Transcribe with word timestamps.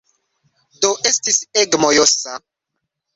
Do, 0.85 0.89
estis 1.09 1.37
ege 1.65 1.81
mojosa. 1.83 2.39